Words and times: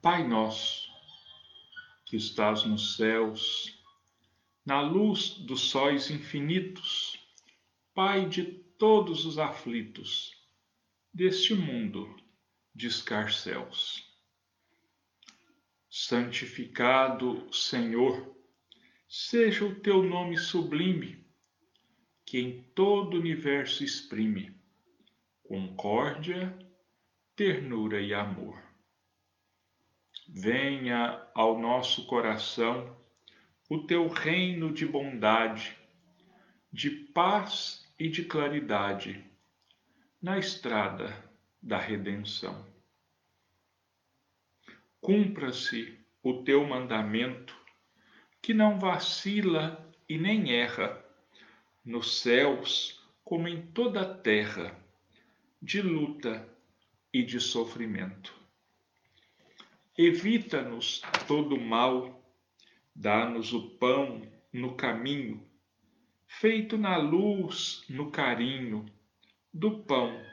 Pai 0.00 0.26
nosso, 0.26 0.88
que 2.06 2.16
estás 2.16 2.64
nos 2.64 2.94
céus, 2.94 3.82
na 4.64 4.80
luz 4.80 5.30
dos 5.30 5.62
sóis 5.62 6.08
infinitos, 6.08 7.18
Pai 7.92 8.28
de 8.28 8.44
todos 8.44 9.26
os 9.26 9.40
aflitos 9.40 10.30
deste 11.12 11.52
mundo 11.52 12.14
de 12.72 12.86
escarcéus. 12.86 14.08
Santificado, 15.90 17.52
Senhor, 17.52 18.36
seja 19.08 19.64
o 19.64 19.80
teu 19.80 20.00
nome 20.04 20.38
sublime, 20.38 21.26
que 22.24 22.38
em 22.38 22.62
todo 22.72 23.14
o 23.14 23.20
universo 23.20 23.82
exprime 23.82 24.56
concórdia, 25.42 26.56
ternura 27.34 28.00
e 28.00 28.14
amor. 28.14 28.67
Venha 30.30 31.26
ao 31.34 31.58
nosso 31.58 32.06
coração 32.06 32.94
o 33.68 33.86
teu 33.86 34.08
reino 34.08 34.70
de 34.70 34.84
bondade, 34.84 35.74
de 36.70 36.90
paz 36.90 37.90
e 37.98 38.10
de 38.10 38.26
claridade 38.26 39.24
na 40.20 40.38
estrada 40.38 41.16
da 41.62 41.78
redenção. 41.78 42.66
Cumpra-se 45.00 45.98
o 46.22 46.42
teu 46.44 46.62
mandamento, 46.66 47.56
que 48.42 48.52
não 48.52 48.78
vacila 48.78 49.90
e 50.06 50.18
nem 50.18 50.52
erra, 50.52 51.02
nos 51.82 52.20
céus 52.20 53.02
como 53.24 53.48
em 53.48 53.66
toda 53.68 54.02
a 54.02 54.14
terra, 54.14 54.78
de 55.60 55.80
luta 55.80 56.46
e 57.12 57.22
de 57.22 57.40
sofrimento. 57.40 58.37
Evita-nos 60.00 61.02
todo 61.26 61.60
mal, 61.60 62.24
dá-nos 62.94 63.52
o 63.52 63.70
pão 63.78 64.22
no 64.52 64.76
caminho, 64.76 65.44
feito 66.28 66.78
na 66.78 66.96
luz, 66.96 67.84
no 67.88 68.08
carinho 68.08 68.86
do 69.52 69.80
pão 69.80 70.24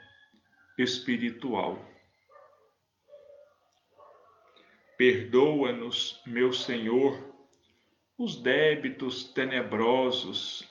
espiritual. 0.78 1.84
Perdoa-nos, 4.96 6.22
meu 6.24 6.52
Senhor, 6.52 7.34
os 8.16 8.40
débitos 8.40 9.24
tenebrosos, 9.32 10.62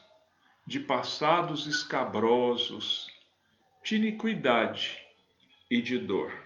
de 0.66 0.80
passados 0.80 1.68
escabrosos, 1.68 3.08
de 3.84 3.98
iniquidade 3.98 5.06
e 5.70 5.82
de 5.82 5.98
dor 5.98 6.45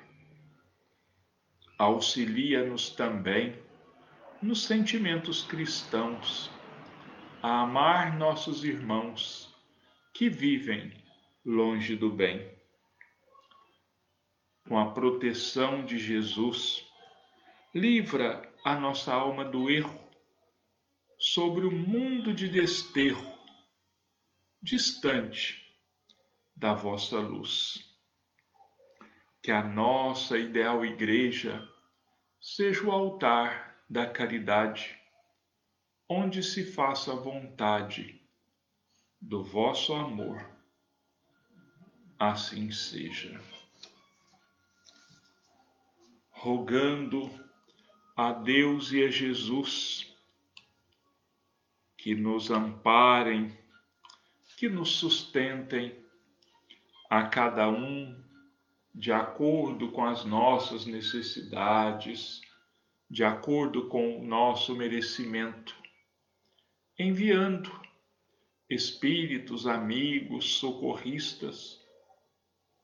auxilia-nos 1.80 2.90
também 2.90 3.58
nos 4.42 4.66
sentimentos 4.66 5.44
cristãos 5.44 6.52
a 7.42 7.62
amar 7.62 8.18
nossos 8.18 8.66
irmãos 8.66 9.56
que 10.14 10.30
vivem 10.30 10.94
longe 11.46 11.96
do 11.96 12.12
bem. 12.12 12.54
Com 14.68 14.78
a 14.78 14.92
proteção 14.92 15.86
de 15.86 15.98
Jesus, 15.98 16.86
livra 17.74 18.42
a 18.66 18.78
nossa 18.78 19.14
alma 19.14 19.46
do 19.46 19.70
erro 19.70 19.98
sobre 21.18 21.66
o 21.66 21.72
mundo 21.72 22.34
de 22.34 22.50
desterro, 22.50 23.26
distante 24.62 25.66
da 26.58 26.74
vossa 26.74 27.20
luz 27.20 27.89
que 29.50 29.54
a 29.54 29.64
nossa 29.64 30.38
ideal 30.38 30.86
igreja 30.86 31.68
seja 32.40 32.84
o 32.84 32.92
altar 32.92 33.84
da 33.90 34.06
caridade, 34.06 34.96
onde 36.08 36.44
se 36.44 36.72
faça 36.72 37.14
a 37.14 37.16
vontade 37.16 38.22
do 39.20 39.44
vosso 39.44 39.92
amor. 39.96 40.48
Assim 42.20 42.70
seja. 42.70 43.42
Rogando 46.30 47.28
a 48.16 48.32
Deus 48.32 48.92
e 48.92 49.04
a 49.04 49.10
Jesus 49.10 50.16
que 51.98 52.14
nos 52.14 52.52
amparem, 52.52 53.58
que 54.58 54.70
nos 54.70 54.92
sustentem 54.92 56.06
a 57.10 57.24
cada 57.24 57.68
um 57.68 58.29
de 59.00 59.14
acordo 59.14 59.94
com 59.94 60.04
as 60.04 60.26
nossas 60.26 60.86
necessidades, 60.86 62.42
de 63.10 63.24
acordo 63.24 63.88
com 63.88 64.20
o 64.20 64.26
nosso 64.26 64.76
merecimento, 64.76 65.74
enviando 67.00 67.72
espíritos 68.70 69.66
amigos, 69.66 70.56
socorristas 70.56 71.80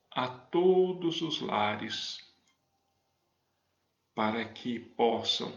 a 0.10 0.30
todos 0.30 1.22
os 1.22 1.42
lares, 1.42 2.18
para 4.16 4.46
que 4.46 4.80
possam 4.80 5.52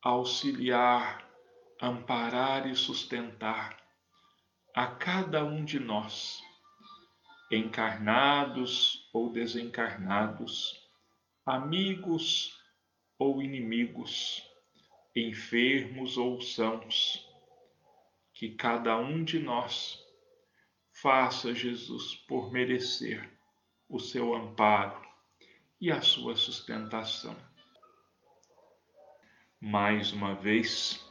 auxiliar, 0.00 1.30
amparar 1.78 2.66
e 2.66 2.74
sustentar 2.74 3.78
a 4.74 4.86
cada 4.86 5.44
um 5.44 5.62
de 5.62 5.78
nós 5.78 6.42
encarnados 7.50 9.01
ou 9.12 9.30
desencarnados, 9.30 10.88
amigos 11.44 12.58
ou 13.18 13.42
inimigos, 13.42 14.42
enfermos 15.14 16.16
ou 16.16 16.40
sãos, 16.40 17.28
que 18.32 18.50
cada 18.50 18.98
um 18.98 19.22
de 19.22 19.38
nós 19.38 20.02
faça 20.90 21.54
Jesus 21.54 22.14
por 22.26 22.50
merecer 22.50 23.30
o 23.88 23.98
seu 24.00 24.34
amparo 24.34 25.00
e 25.80 25.90
a 25.90 26.00
sua 26.00 26.34
sustentação. 26.34 27.36
Mais 29.60 30.12
uma 30.12 30.34
vez, 30.34 31.04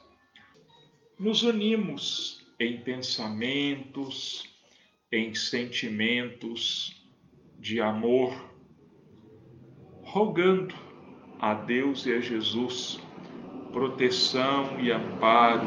nos 1.17 1.43
unimos 1.43 2.45
em 2.59 2.81
pensamentos, 2.81 4.43
em 5.11 5.33
sentimentos 5.33 7.00
de 7.71 7.79
amor, 7.79 8.33
rogando 10.03 10.75
a 11.39 11.53
Deus 11.53 12.05
e 12.05 12.11
a 12.11 12.19
Jesus 12.19 12.99
proteção 13.71 14.77
e 14.77 14.91
amparo 14.91 15.65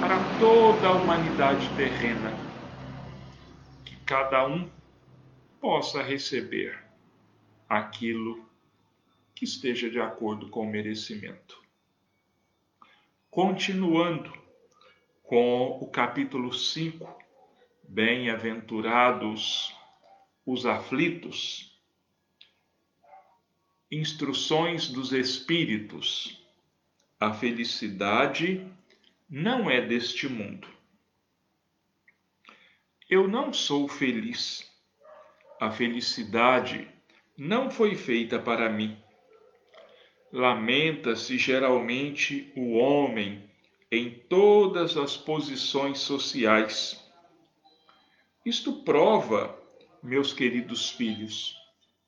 para 0.00 0.18
toda 0.38 0.86
a 0.86 0.92
humanidade 0.92 1.66
terrena, 1.78 2.30
que 3.86 3.96
cada 4.04 4.46
um 4.46 4.68
possa 5.58 6.02
receber 6.02 6.78
aquilo 7.66 8.46
que 9.34 9.46
esteja 9.46 9.88
de 9.88 9.98
acordo 9.98 10.50
com 10.50 10.66
o 10.66 10.70
merecimento. 10.70 11.58
Continuando 13.30 14.30
com 15.22 15.78
o 15.80 15.86
capítulo 15.86 16.52
5 16.52 17.16
Bem-aventurados 17.88 19.77
os 20.50 20.64
aflitos. 20.64 21.78
Instruções 23.92 24.88
dos 24.88 25.12
Espíritos. 25.12 26.42
A 27.20 27.34
felicidade 27.34 28.66
não 29.28 29.70
é 29.70 29.82
deste 29.82 30.26
mundo. 30.26 30.66
Eu 33.10 33.28
não 33.28 33.52
sou 33.52 33.86
feliz. 33.88 34.66
A 35.60 35.70
felicidade 35.70 36.88
não 37.36 37.70
foi 37.70 37.94
feita 37.94 38.38
para 38.38 38.70
mim. 38.70 38.96
Lamenta-se 40.32 41.36
geralmente 41.36 42.50
o 42.56 42.72
homem 42.72 43.44
em 43.92 44.10
todas 44.10 44.96
as 44.96 45.14
posições 45.14 45.98
sociais 45.98 47.06
isto 48.48 48.72
prova, 48.82 49.57
meus 50.02 50.32
queridos 50.32 50.90
filhos, 50.90 51.56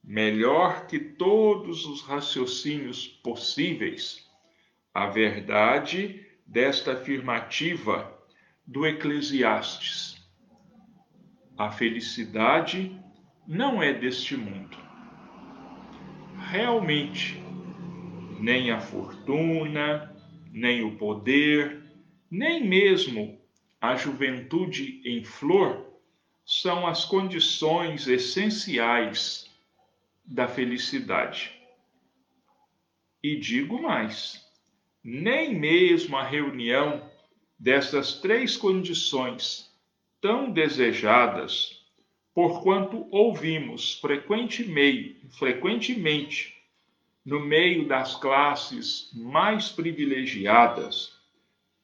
melhor 0.03 0.87
que 0.87 0.99
todos 0.99 1.85
os 1.87 2.03
raciocínios 2.03 3.07
possíveis, 3.07 4.29
a 4.95 5.07
verdade 5.07 6.27
desta 6.47 6.93
afirmativa 6.93 8.19
do 8.67 8.87
Eclesiastes. 8.87 10.17
A 11.57 11.71
felicidade 11.71 12.99
não 13.47 13.83
é 13.83 13.93
deste 13.93 14.37
mundo. 14.37 14.77
Realmente, 16.49 17.43
nem 18.41 18.71
a 18.71 18.81
fortuna, 18.81 20.17
nem 20.51 20.83
o 20.83 20.97
poder, 20.97 21.85
nem 22.31 22.67
mesmo 22.67 23.39
a 23.81 23.95
juventude 23.95 25.03
em 25.05 25.23
flor 25.25 25.90
são 26.51 26.85
as 26.85 27.05
condições 27.05 28.09
essenciais 28.09 29.49
da 30.25 30.49
felicidade. 30.49 31.53
E 33.23 33.37
digo 33.37 33.81
mais: 33.81 34.45
nem 35.03 35.55
mesmo 35.55 36.17
a 36.17 36.25
reunião 36.25 37.09
dessas 37.57 38.15
três 38.15 38.57
condições 38.57 39.73
tão 40.21 40.51
desejadas, 40.51 41.85
porquanto 42.35 43.07
ouvimos 43.13 44.01
frequentemente 44.01 46.57
no 47.25 47.39
meio 47.39 47.87
das 47.87 48.17
classes 48.17 49.09
mais 49.15 49.69
privilegiadas, 49.69 51.17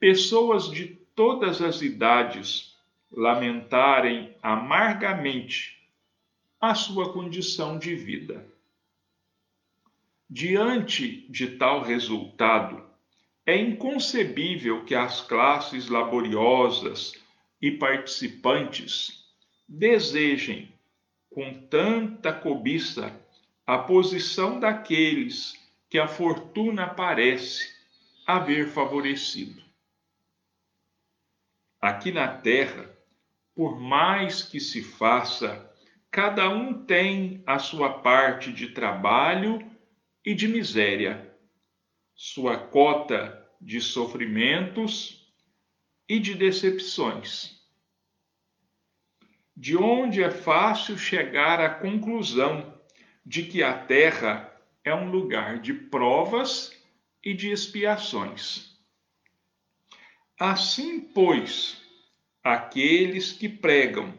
pessoas 0.00 0.69
de 0.69 0.86
todas 1.14 1.62
as 1.62 1.82
idades 1.82 2.75
lamentarem 3.11 4.37
amargamente 4.43 5.76
a 6.61 6.75
sua 6.75 7.12
condição 7.12 7.79
de 7.79 7.94
vida. 7.94 8.47
Diante 10.29 11.31
de 11.31 11.56
tal 11.56 11.82
resultado, 11.82 12.85
é 13.44 13.56
inconcebível 13.56 14.85
que 14.85 14.94
as 14.94 15.20
classes 15.20 15.88
laboriosas 15.88 17.14
e 17.62 17.70
participantes 17.70 19.25
desejem 19.69 20.75
com 21.31 21.67
tanta 21.69 22.32
cobiça 22.32 23.14
a 23.67 23.79
posição 23.79 24.58
daqueles 24.58 25.55
que 25.88 25.99
a 25.99 26.08
fortuna 26.08 26.88
parece 26.88 27.73
haver 28.26 28.69
favorecido. 28.69 29.62
Aqui 31.81 32.11
na 32.11 32.26
terra, 32.26 32.95
por 33.56 33.81
mais 33.81 34.43
que 34.43 34.61
se 34.61 34.82
faça, 34.82 35.75
cada 36.11 36.47
um 36.50 36.85
tem 36.85 37.43
a 37.47 37.58
sua 37.58 38.00
parte 38.00 38.53
de 38.53 38.69
trabalho 38.69 39.58
e 40.23 40.35
de 40.35 40.47
miséria, 40.47 41.35
sua 42.14 42.58
cota 42.58 43.43
de 43.58 43.81
sofrimentos 43.81 45.26
e 46.06 46.20
de 46.20 46.35
decepções. 46.35 47.58
De 49.56 49.75
onde 49.75 50.23
é 50.23 50.31
fácil 50.31 50.99
chegar 50.99 51.58
à 51.58 51.70
conclusão 51.70 52.79
de 53.25 53.43
que 53.44 53.62
a 53.62 53.73
terra 53.73 54.55
é 54.85 54.94
um 54.94 55.11
lugar 55.11 55.61
de 55.61 55.73
provas 55.73 56.79
e 57.25 57.32
de 57.32 57.50
expiações. 57.50 58.76
Assim, 60.38 61.00
pois, 61.00 61.85
aqueles 62.46 63.32
que 63.32 63.48
pregam 63.48 64.14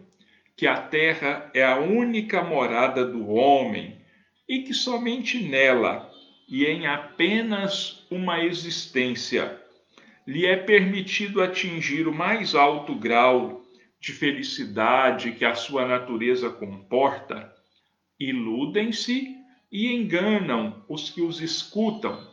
que 0.57 0.67
a 0.67 0.75
terra 0.81 1.49
é 1.53 1.63
a 1.63 1.77
única 1.77 2.43
morada 2.43 3.05
do 3.05 3.29
homem 3.29 4.01
e 4.49 4.63
que 4.63 4.73
somente 4.73 5.39
nela 5.39 6.11
e 6.49 6.65
em 6.65 6.87
apenas 6.87 8.05
uma 8.11 8.43
existência 8.43 9.61
lhe 10.27 10.45
é 10.45 10.57
permitido 10.57 11.41
atingir 11.41 12.05
o 12.05 12.13
mais 12.13 12.53
alto 12.53 12.93
grau 12.95 13.65
de 13.97 14.11
felicidade 14.11 15.31
que 15.31 15.45
a 15.45 15.55
sua 15.55 15.87
natureza 15.87 16.49
comporta, 16.49 17.53
iludem-se 18.19 19.37
e 19.71 19.93
enganam 19.93 20.83
os 20.89 21.09
que 21.09 21.21
os 21.21 21.39
escutam, 21.39 22.27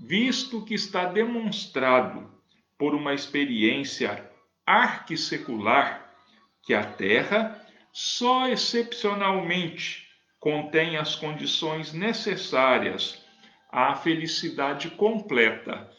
visto 0.00 0.64
que 0.64 0.74
está 0.74 1.04
demonstrado 1.04 2.28
por 2.76 2.96
uma 2.96 3.14
experiência 3.14 4.29
arquissecular 4.70 6.14
que 6.62 6.72
a 6.72 6.84
Terra 6.84 7.60
só 7.92 8.46
excepcionalmente 8.48 10.08
contém 10.38 10.96
as 10.96 11.16
condições 11.16 11.92
necessárias 11.92 13.20
à 13.68 13.96
felicidade 13.96 14.90
completa 14.90 15.90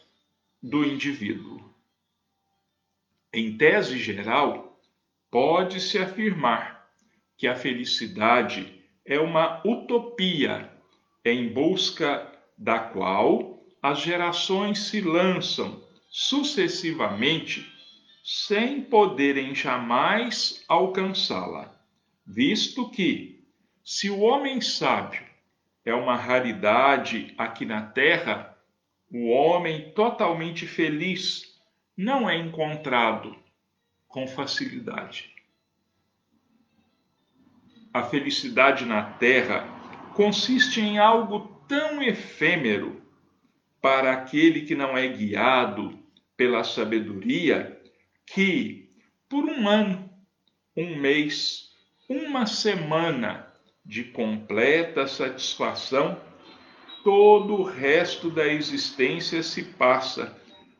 do 0.62 0.84
indivíduo. 0.84 1.70
Em 3.30 3.58
tese 3.58 3.98
geral, 3.98 4.80
pode-se 5.30 5.98
afirmar 5.98 6.88
que 7.36 7.46
a 7.46 7.54
felicidade 7.54 8.82
é 9.04 9.20
uma 9.20 9.60
utopia 9.66 10.70
em 11.22 11.52
busca 11.52 12.26
da 12.56 12.78
qual 12.78 13.62
as 13.82 14.00
gerações 14.00 14.78
se 14.86 15.00
lançam 15.02 15.82
sucessivamente 16.08 17.70
sem 18.22 18.82
poderem 18.82 19.54
jamais 19.54 20.64
alcançá-la, 20.68 21.74
visto 22.24 22.88
que, 22.90 23.44
se 23.84 24.08
o 24.08 24.20
homem 24.20 24.60
sábio 24.60 25.24
é 25.84 25.92
uma 25.92 26.14
raridade 26.14 27.34
aqui 27.36 27.64
na 27.64 27.82
terra, 27.82 28.56
o 29.10 29.28
homem 29.28 29.90
totalmente 29.90 30.66
feliz 30.66 31.60
não 31.96 32.30
é 32.30 32.36
encontrado 32.36 33.36
com 34.06 34.26
facilidade. 34.28 35.34
A 37.92 38.04
felicidade 38.04 38.86
na 38.86 39.02
terra 39.02 39.66
consiste 40.14 40.80
em 40.80 40.98
algo 40.98 41.60
tão 41.66 42.00
efêmero 42.00 43.02
para 43.80 44.12
aquele 44.12 44.62
que 44.62 44.76
não 44.76 44.96
é 44.96 45.08
guiado 45.08 45.98
pela 46.36 46.62
sabedoria 46.62 47.81
que, 48.34 48.88
por 49.28 49.44
um 49.44 49.68
ano, 49.68 50.10
um 50.74 50.96
mês, 50.96 51.70
uma 52.08 52.46
semana 52.46 53.46
de 53.84 54.04
completa 54.04 55.06
satisfação, 55.06 56.18
todo 57.04 57.54
o 57.54 57.62
resto 57.62 58.30
da 58.30 58.46
existência 58.46 59.42
se 59.42 59.64
passa 59.74 60.34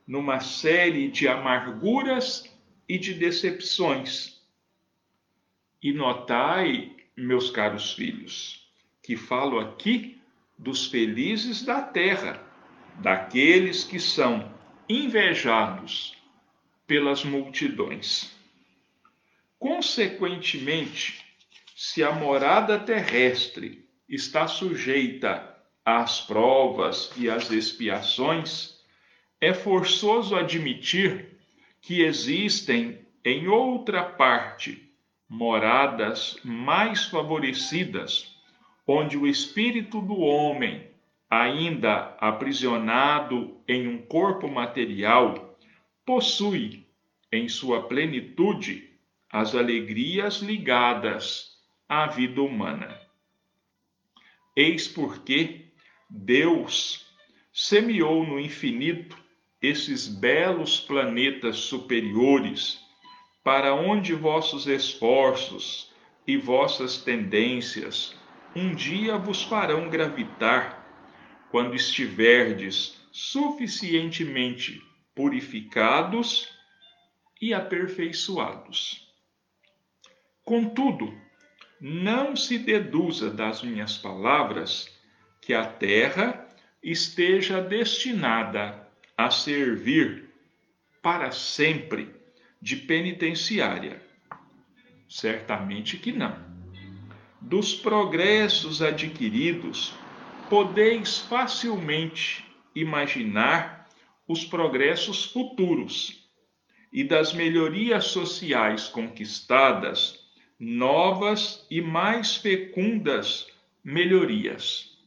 numa 0.06 0.40
série 0.40 1.10
de 1.10 1.28
amarguras 1.28 2.44
e 2.88 2.99
de 2.99 3.12
decepções. 3.12 4.40
E 5.82 5.93
notai 5.93 6.96
meus 7.14 7.50
caros 7.50 7.93
filhos, 7.93 8.66
que 9.02 9.14
falo 9.14 9.58
aqui 9.58 10.19
dos 10.58 10.87
felizes 10.87 11.62
da 11.62 11.82
terra, 11.82 12.43
daqueles 13.00 13.84
que 13.84 14.00
são 14.00 14.50
invejados 14.88 16.21
pelas 16.92 17.24
multidões. 17.24 18.30
Consequentemente, 19.58 21.24
se 21.74 22.04
a 22.04 22.12
morada 22.12 22.78
terrestre 22.78 23.88
está 24.06 24.46
sujeita 24.46 25.56
às 25.82 26.20
provas 26.20 27.10
e 27.16 27.30
às 27.30 27.50
expiações, 27.50 28.78
é 29.40 29.54
forçoso 29.54 30.37
admitir 30.37 31.30
que 31.80 32.02
existem 32.02 32.99
em 33.25 33.49
outra 33.49 34.04
parte 34.04 34.92
moradas 35.26 36.38
mais 36.44 37.06
favorecidas, 37.06 38.37
onde 38.87 39.16
o 39.16 39.26
espírito 39.26 39.99
do 40.02 40.20
homem, 40.20 40.90
ainda 41.30 42.14
aprisionado 42.20 43.56
em 43.66 43.88
um 43.88 43.96
corpo 43.96 44.46
material, 44.46 45.56
possui 46.04 46.81
em 47.32 47.48
sua 47.48 47.88
plenitude 47.88 48.90
as 49.30 49.54
alegrias 49.54 50.36
ligadas 50.36 51.56
à 51.88 52.06
vida 52.06 52.42
humana. 52.42 53.00
Eis 54.54 54.86
porque 54.86 55.72
Deus 56.10 57.06
semeou 57.52 58.26
no 58.26 58.38
infinito 58.38 59.16
esses 59.62 60.06
belos 60.06 60.78
planetas 60.78 61.56
superiores 61.56 62.78
para 63.42 63.74
onde 63.74 64.14
vossos 64.14 64.66
esforços 64.66 65.90
e 66.26 66.36
vossas 66.36 66.98
tendências 66.98 68.14
um 68.54 68.74
dia 68.74 69.16
vos 69.16 69.42
farão 69.42 69.88
gravitar, 69.88 70.86
quando 71.50 71.74
estiverdes 71.74 73.00
suficientemente 73.10 74.82
purificados 75.14 76.51
e 77.42 77.52
aperfeiçoados. 77.52 79.12
Contudo, 80.44 81.12
não 81.80 82.37
se 82.37 82.56
deduza 82.56 83.30
das 83.30 83.64
minhas 83.64 83.99
palavras 83.99 84.88
que 85.40 85.52
a 85.52 85.66
terra 85.66 86.49
esteja 86.80 87.61
destinada 87.61 88.88
a 89.18 89.28
servir 89.28 90.30
para 91.02 91.32
sempre 91.32 92.14
de 92.61 92.76
penitenciária? 92.76 94.00
Certamente 95.08 95.96
que 95.96 96.12
não. 96.12 96.40
Dos 97.40 97.75
progressos 97.75 98.80
adquiridos, 98.80 99.92
podeis 100.49 101.18
facilmente 101.18 102.44
imaginar 102.72 103.88
os 104.28 104.44
progressos 104.44 105.25
futuros 105.25 106.22
e 106.92 107.02
das 107.02 107.32
melhorias 107.32 108.06
sociais 108.06 108.88
conquistadas, 108.88 110.26
novas 110.58 111.66
e 111.70 111.80
mais 111.80 112.37
fecundas 112.37 113.46
melhorias. 113.82 114.99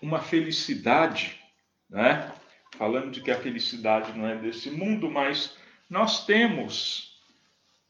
uma 0.00 0.22
felicidade, 0.22 1.38
né? 1.90 2.32
Falando 2.72 3.10
de 3.10 3.20
que 3.20 3.30
a 3.30 3.40
felicidade 3.40 4.16
não 4.16 4.26
é 4.26 4.36
desse 4.36 4.70
mundo, 4.70 5.10
mas 5.10 5.56
nós 5.88 6.24
temos 6.24 7.20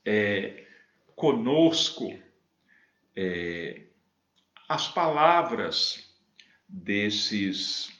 é, 0.04 0.66
conosco 1.14 2.18
é, 3.14 3.82
as 4.68 4.88
palavras 4.88 6.12
desses 6.68 7.92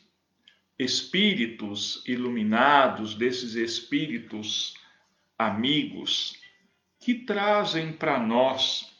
espíritos 0.78 2.02
iluminados, 2.06 3.14
desses 3.14 3.54
espíritos 3.54 4.74
amigos, 5.38 6.40
que 6.98 7.14
trazem 7.14 7.92
para 7.92 8.18
nós 8.18 8.92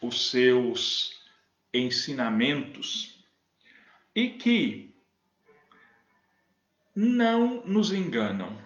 os 0.00 0.30
seus 0.30 1.20
ensinamentos 1.72 3.24
e 4.14 4.28
que 4.28 4.93
não 6.94 7.64
nos 7.66 7.92
enganam, 7.92 8.56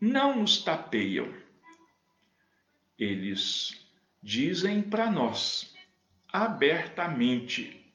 não 0.00 0.40
nos 0.40 0.62
tapeiam. 0.62 1.32
Eles 2.98 3.86
dizem 4.22 4.82
para 4.82 5.10
nós 5.10 5.72
abertamente: 6.32 7.92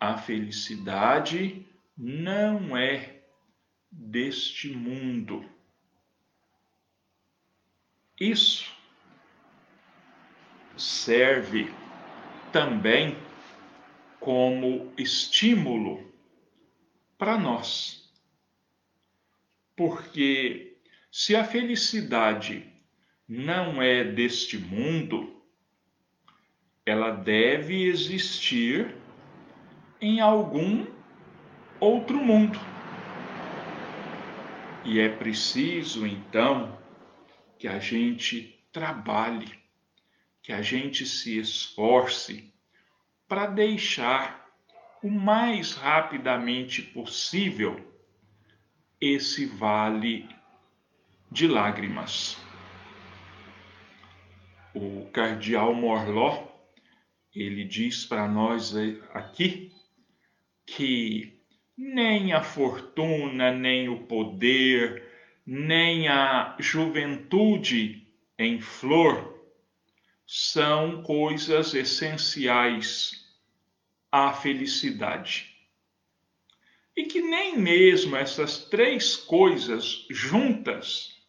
a 0.00 0.18
felicidade 0.18 1.64
não 1.96 2.76
é 2.76 3.22
deste 3.90 4.70
mundo. 4.70 5.48
Isso 8.18 8.72
serve 10.76 11.72
também 12.52 13.16
como 14.18 14.92
estímulo 14.96 16.13
para 17.18 17.38
nós. 17.38 18.12
Porque 19.76 20.78
se 21.10 21.34
a 21.34 21.44
felicidade 21.44 22.66
não 23.28 23.80
é 23.80 24.04
deste 24.04 24.58
mundo, 24.58 25.42
ela 26.84 27.10
deve 27.10 27.84
existir 27.84 28.94
em 30.00 30.20
algum 30.20 30.86
outro 31.80 32.18
mundo. 32.18 32.58
E 34.84 35.00
é 35.00 35.08
preciso, 35.08 36.06
então, 36.06 36.78
que 37.58 37.66
a 37.66 37.78
gente 37.78 38.62
trabalhe, 38.70 39.50
que 40.42 40.52
a 40.52 40.60
gente 40.60 41.06
se 41.06 41.38
esforce 41.38 42.52
para 43.26 43.46
deixar 43.46 44.43
o 45.04 45.10
mais 45.10 45.74
rapidamente 45.74 46.80
possível 46.80 47.78
esse 48.98 49.44
vale 49.44 50.26
de 51.30 51.46
lágrimas. 51.46 52.38
O 54.74 55.04
cardeal 55.12 55.74
Morló, 55.74 56.48
ele 57.34 57.64
diz 57.64 58.06
para 58.06 58.26
nós 58.26 58.74
aqui 59.12 59.70
que 60.64 61.38
nem 61.76 62.32
a 62.32 62.42
fortuna, 62.42 63.52
nem 63.52 63.90
o 63.90 64.06
poder, 64.06 65.06
nem 65.44 66.08
a 66.08 66.56
juventude 66.58 68.08
em 68.38 68.58
flor 68.58 69.38
são 70.26 71.02
coisas 71.02 71.74
essenciais 71.74 73.23
à 74.14 74.32
felicidade. 74.32 75.52
E 76.96 77.02
que 77.02 77.20
nem 77.20 77.58
mesmo 77.58 78.14
essas 78.14 78.64
três 78.66 79.16
coisas 79.16 80.06
juntas 80.08 81.20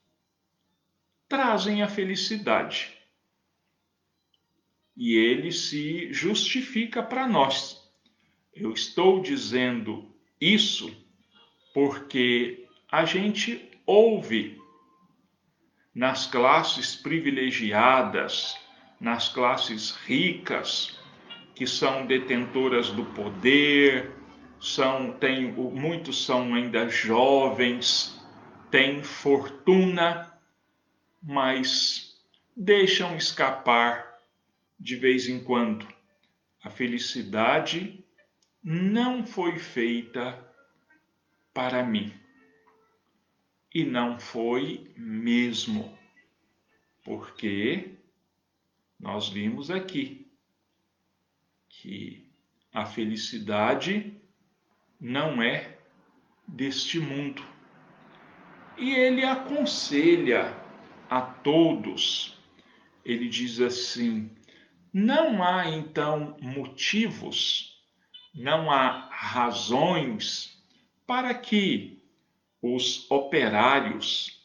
trazem 1.28 1.82
a 1.82 1.88
felicidade. 1.88 2.96
E 4.96 5.16
ele 5.16 5.52
se 5.52 6.14
justifica 6.14 7.02
para 7.02 7.28
nós. 7.28 7.84
Eu 8.54 8.72
estou 8.72 9.20
dizendo 9.20 10.16
isso 10.40 10.96
porque 11.74 12.68
a 12.92 13.04
gente 13.04 13.68
ouve 13.84 14.62
nas 15.92 16.28
classes 16.28 16.96
privilegiadas, 16.96 18.56
nas 19.00 19.28
classes 19.28 19.90
ricas, 19.90 21.04
que 21.56 21.66
são 21.66 22.06
detentoras 22.06 22.90
do 22.90 23.06
poder, 23.06 24.12
são 24.60 25.14
tem 25.14 25.52
muitos 25.52 26.26
são 26.26 26.54
ainda 26.54 26.90
jovens, 26.90 28.22
têm 28.70 29.02
fortuna, 29.02 30.38
mas 31.24 32.22
deixam 32.56 33.16
escapar 33.16 34.20
de 34.78 34.98
vez 34.98 35.30
em 35.30 35.44
quando. 35.44 35.88
A 36.62 36.70
felicidade 36.70 38.04
não 38.62 39.26
foi 39.26 39.58
feita 39.58 40.38
para 41.54 41.84
mim. 41.84 42.14
E 43.74 43.84
não 43.84 44.20
foi 44.20 44.92
mesmo, 44.96 45.98
porque 47.04 47.98
nós 49.00 49.30
vimos 49.30 49.70
aqui 49.70 50.25
que 51.82 52.26
a 52.74 52.86
felicidade 52.86 54.14
não 55.00 55.42
é 55.42 55.78
deste 56.48 57.00
mundo. 57.00 57.44
E 58.78 58.94
ele 58.94 59.24
aconselha 59.24 60.56
a 61.10 61.22
todos, 61.22 62.38
ele 63.04 63.30
diz 63.30 63.62
assim: 63.62 64.30
não 64.94 65.44
há 65.44 65.70
então 65.70 66.36
motivos, 66.42 67.82
não 68.34 68.70
há 68.72 69.10
razões 69.12 70.62
para 71.08 71.34
que 71.34 72.02
os 72.62 73.10
operários, 73.10 74.42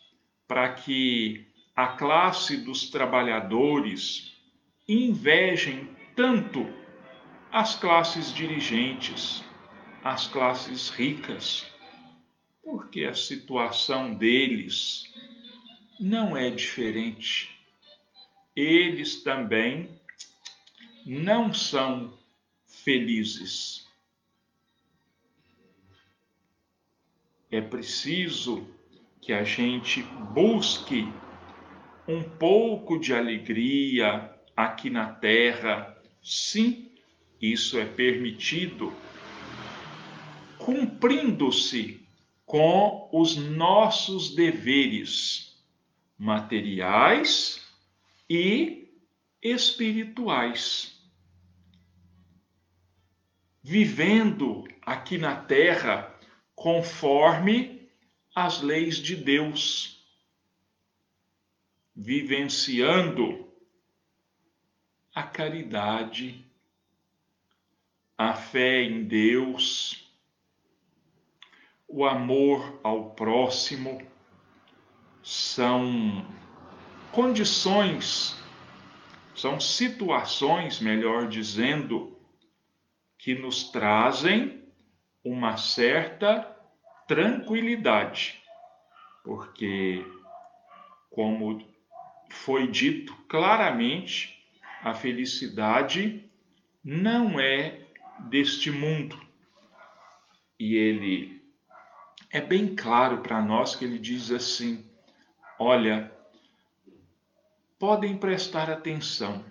para 0.47 0.73
que 0.73 1.47
a 1.75 1.89
classe 1.89 2.59
dos 2.59 2.91
trabalhadores 2.91 4.37
invejem 4.87 5.89
tanto 6.15 6.80
as 7.52 7.75
classes 7.75 8.33
dirigentes, 8.33 9.42
as 10.04 10.28
classes 10.28 10.88
ricas, 10.88 11.66
porque 12.62 13.04
a 13.04 13.14
situação 13.14 14.14
deles 14.14 15.04
não 15.99 16.37
é 16.37 16.49
diferente. 16.49 17.50
Eles 18.54 19.23
também 19.23 20.00
não 21.04 21.52
são 21.52 22.16
felizes. 22.66 23.88
É 27.50 27.61
preciso 27.61 28.69
que 29.21 29.33
a 29.33 29.42
gente 29.42 30.02
busque 30.02 31.12
um 32.07 32.23
pouco 32.23 32.99
de 32.99 33.12
alegria 33.12 34.33
aqui 34.57 34.88
na 34.88 35.12
terra. 35.12 35.97
Sim, 36.23 36.89
isso 37.40 37.78
é 37.78 37.87
permitido, 37.87 38.92
cumprindo-se 40.59 42.00
com 42.44 43.09
os 43.12 43.37
nossos 43.37 44.35
deveres 44.35 45.56
materiais 46.18 47.64
e 48.28 48.92
espirituais. 49.42 51.00
Vivendo 53.62 54.66
aqui 54.82 55.16
na 55.16 55.37
terra 55.37 56.14
conforme 56.54 57.88
as 58.35 58.61
leis 58.61 58.97
de 58.97 59.16
Deus, 59.16 60.04
vivenciando 61.94 63.49
a 65.14 65.23
caridade, 65.23 66.50
a 68.21 68.35
fé 68.35 68.83
em 68.83 69.05
Deus, 69.05 70.07
o 71.89 72.05
amor 72.05 72.79
ao 72.85 73.12
próximo 73.12 73.99
são 75.23 76.27
condições, 77.12 78.39
são 79.35 79.59
situações, 79.59 80.81
melhor 80.81 81.29
dizendo, 81.29 82.15
que 83.17 83.35
nos 83.35 83.71
trazem 83.71 84.65
uma 85.25 85.57
certa 85.57 86.43
tranquilidade, 87.09 88.39
porque, 89.25 90.05
como 91.09 91.67
foi 92.29 92.69
dito 92.69 93.17
claramente, 93.27 94.47
a 94.83 94.93
felicidade 94.93 96.31
não 96.85 97.41
é 97.41 97.87
deste 98.29 98.71
mundo. 98.71 99.21
E 100.59 100.75
ele 100.75 101.43
é 102.31 102.41
bem 102.41 102.75
claro 102.75 103.19
para 103.19 103.41
nós 103.41 103.75
que 103.75 103.85
ele 103.85 103.99
diz 103.99 104.31
assim: 104.31 104.85
olha, 105.59 106.12
podem 107.79 108.17
prestar 108.17 108.71
atenção. 108.71 109.45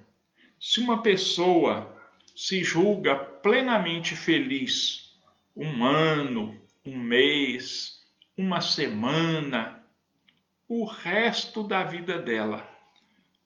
Se 0.59 0.79
uma 0.79 1.01
pessoa 1.01 1.97
se 2.35 2.63
julga 2.63 3.15
plenamente 3.15 4.15
feliz 4.15 5.17
um 5.55 5.83
ano, 5.83 6.59
um 6.85 6.97
mês, 6.97 8.05
uma 8.37 8.61
semana, 8.61 9.83
o 10.67 10.85
resto 10.85 11.63
da 11.63 11.83
vida 11.83 12.19
dela 12.19 12.69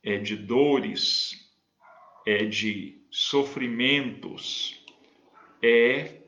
é 0.04 0.18
de 0.18 0.36
dores, 0.36 1.50
é 2.28 2.46
de 2.46 3.02
sofrimentos, 3.10 4.83
é 5.64 6.22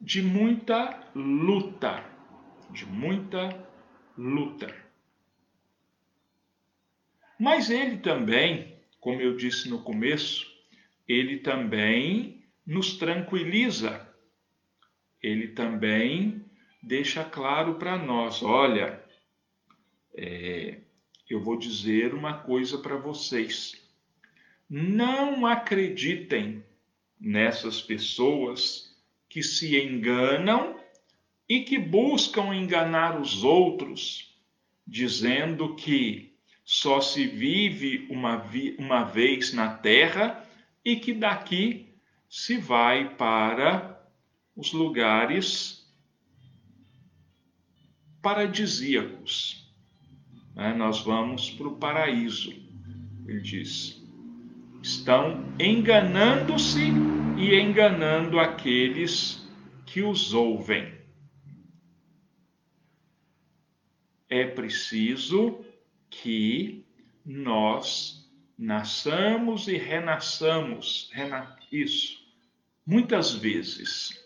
de 0.00 0.22
muita 0.22 1.10
luta 1.14 2.16
de 2.70 2.84
muita 2.86 3.66
luta. 4.16 4.74
Mas 7.38 7.70
ele 7.70 7.98
também, 7.98 8.78
como 9.00 9.20
eu 9.20 9.36
disse 9.36 9.68
no 9.68 9.82
começo, 9.82 10.46
ele 11.06 11.38
também 11.38 12.44
nos 12.66 12.96
tranquiliza. 12.96 14.06
Ele 15.22 15.48
também 15.48 16.44
deixa 16.82 17.24
claro 17.24 17.74
para 17.74 17.96
nós: 17.96 18.42
olha, 18.42 19.02
é, 20.14 20.80
eu 21.28 21.42
vou 21.42 21.58
dizer 21.58 22.14
uma 22.14 22.38
coisa 22.38 22.78
para 22.78 22.96
vocês. 22.96 23.82
Não 24.68 25.46
acreditem 25.46 26.64
nessas 27.18 27.80
pessoas 27.80 28.94
que 29.28 29.42
se 29.42 29.80
enganam 29.80 30.78
e 31.48 31.60
que 31.60 31.78
buscam 31.78 32.54
enganar 32.54 33.20
os 33.20 33.44
outros, 33.44 34.34
dizendo 34.86 35.74
que 35.74 36.34
só 36.64 37.00
se 37.00 37.26
vive 37.26 38.06
uma, 38.10 38.36
vi 38.36 38.74
uma 38.78 39.04
vez 39.04 39.52
na 39.52 39.72
terra 39.72 40.44
e 40.84 40.96
que 40.96 41.12
daqui 41.12 41.94
se 42.28 42.58
vai 42.58 43.14
para 43.16 44.04
os 44.56 44.72
lugares 44.72 45.86
paradisíacos. 48.20 49.70
Né? 50.54 50.74
Nós 50.74 51.00
vamos 51.00 51.50
para 51.50 51.68
o 51.68 51.76
paraíso, 51.76 52.50
ele 53.28 53.40
diz. 53.40 53.95
Estão 54.86 55.44
enganando-se 55.58 56.92
e 57.36 57.54
enganando 57.58 58.38
aqueles 58.38 59.44
que 59.84 60.02
os 60.02 60.32
ouvem. 60.32 60.96
é 64.28 64.44
preciso 64.44 65.64
que 66.10 66.84
nós 67.24 68.28
nasçamos 68.58 69.68
e 69.68 69.76
renasçamos, 69.76 71.10
rena 71.12 71.56
isso, 71.70 72.18
muitas 72.84 73.32
vezes. 73.32 74.24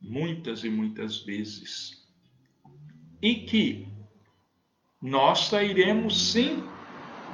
Muitas 0.00 0.64
e 0.64 0.70
muitas 0.70 1.18
vezes. 1.18 2.04
E 3.20 3.36
que 3.36 3.86
nós 5.00 5.46
sairemos 5.46 6.32
sim 6.32 6.62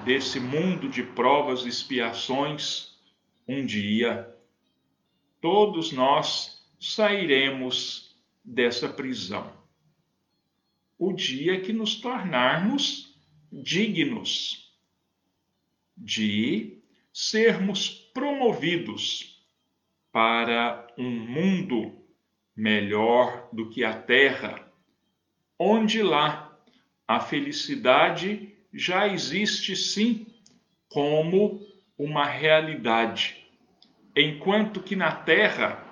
desse 0.05 0.41
mundo 0.41 0.89
de 0.89 1.03
provas 1.03 1.65
e 1.65 1.69
expiações 1.69 2.99
um 3.47 3.65
dia. 3.65 4.35
Todos 5.41 5.93
nós 5.93 6.65
sairemos 6.81 8.17
dessa 8.45 8.89
prisão 8.89 9.59
o 10.99 11.13
dia 11.13 11.61
que 11.61 11.73
nos 11.73 11.95
tornarmos 12.01 13.17
dignos 13.53 14.75
de 15.97 16.83
sermos 17.13 17.89
promovidos 18.13 19.47
para 20.11 20.87
um 20.99 21.11
mundo 21.11 22.05
melhor 22.57 23.49
do 23.53 23.71
que 23.71 23.85
a 23.85 23.95
terra, 23.95 24.73
onde 25.59 26.03
lá 26.03 26.59
a 27.07 27.21
felicidade 27.21 28.58
já 28.79 29.09
existe 29.09 29.75
sim 29.75 30.25
como 30.89 31.61
uma 31.99 32.25
realidade, 32.25 33.45
enquanto 34.17 34.81
que 34.81 34.95
na 34.95 35.11
terra 35.11 35.85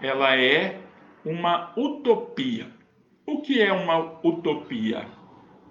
ela 0.00 0.36
é 0.36 0.80
uma 1.24 1.72
utopia. 1.76 2.70
O 3.26 3.42
que 3.42 3.60
é 3.60 3.72
uma 3.72 3.98
utopia? 4.24 5.08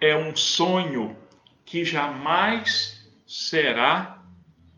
É 0.01 0.17
um 0.17 0.35
sonho 0.35 1.15
que 1.63 1.85
jamais 1.85 3.09
será 3.25 4.21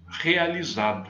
realizado. 0.08 1.10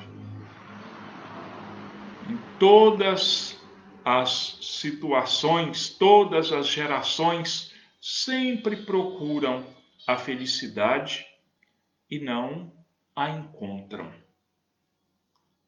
Em 2.29 2.39
todas 2.57 3.59
as 4.05 4.57
situações, 4.61 5.89
todas 5.89 6.53
as 6.53 6.67
gerações 6.67 7.73
sempre 7.99 8.77
procuram 8.77 9.65
a 10.07 10.17
felicidade 10.17 11.25
e 12.09 12.19
não 12.19 12.73
a 13.15 13.29
encontram. 13.29 14.13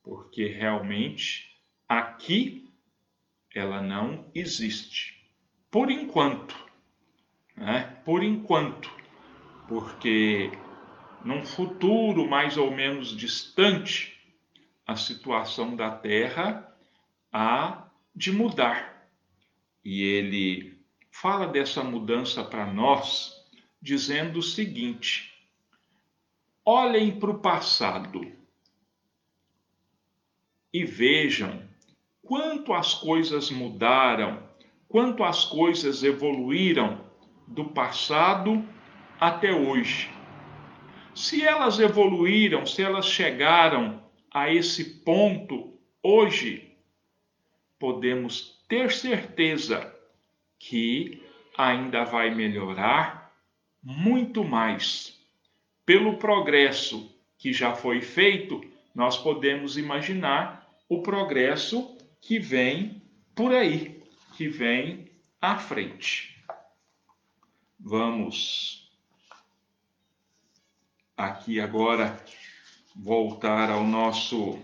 Porque 0.01 0.47
realmente 0.47 1.59
aqui 1.87 2.73
ela 3.53 3.81
não 3.81 4.29
existe 4.33 5.23
por 5.73 5.89
enquanto, 5.89 6.55
né? 7.55 7.99
por 8.05 8.23
enquanto, 8.23 8.91
porque 9.67 10.51
num 11.25 11.43
futuro 11.43 12.29
mais 12.29 12.57
ou 12.57 12.69
menos 12.69 13.15
distante, 13.17 14.13
a 14.85 14.95
situação 14.95 15.75
da 15.75 15.89
Terra 15.89 16.71
há 17.31 17.87
de 18.15 18.31
mudar. 18.31 19.09
E 19.83 20.03
ele 20.03 20.79
fala 21.09 21.47
dessa 21.47 21.83
mudança 21.83 22.43
para 22.43 22.71
nós, 22.71 23.32
dizendo 23.83 24.39
o 24.39 24.41
seguinte: 24.41 25.29
olhem 26.63 27.19
para 27.19 27.31
o 27.31 27.39
passado 27.39 28.25
e 30.73 30.85
vejam 30.85 31.61
quanto 32.21 32.73
as 32.73 32.93
coisas 32.93 33.51
mudaram, 33.51 34.41
quanto 34.87 35.21
as 35.21 35.43
coisas 35.43 36.01
evoluíram 36.01 37.05
do 37.45 37.65
passado 37.65 38.65
até 39.19 39.53
hoje. 39.53 40.09
Se 41.13 41.43
elas 41.43 41.77
evoluíram, 41.77 42.65
se 42.65 42.81
elas 42.81 43.05
chegaram 43.05 44.01
a 44.31 44.49
esse 44.49 45.01
ponto 45.01 45.77
hoje, 46.01 46.73
podemos 47.77 48.63
ter 48.69 48.91
certeza 48.93 49.93
que 50.57 51.21
ainda 51.57 52.05
vai 52.05 52.33
melhorar 52.33 53.22
muito 53.83 54.43
mais. 54.43 55.19
Pelo 55.85 56.17
progresso 56.17 57.13
que 57.37 57.51
já 57.51 57.75
foi 57.75 58.01
feito, 58.01 58.63
nós 58.95 59.17
podemos 59.17 59.77
imaginar 59.77 60.69
o 60.87 61.01
progresso 61.01 61.97
que 62.21 62.39
vem 62.39 63.01
por 63.35 63.53
aí, 63.53 64.01
que 64.37 64.47
vem 64.47 65.11
à 65.41 65.57
frente. 65.57 66.41
Vamos 67.77 68.89
aqui 71.17 71.59
agora 71.59 72.23
voltar 72.95 73.69
ao 73.69 73.83
nosso 73.83 74.63